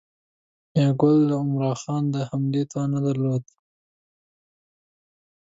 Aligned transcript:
میاګل 0.73 1.17
د 1.29 1.31
عمرا 1.41 1.73
خان 1.81 2.03
د 2.13 2.15
حملې 2.29 2.63
توان 2.69 2.89
نه 2.93 2.99
درلود. 3.07 3.43